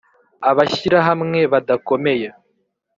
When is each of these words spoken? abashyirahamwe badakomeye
abashyirahamwe 0.49 1.39
badakomeye 1.51 2.27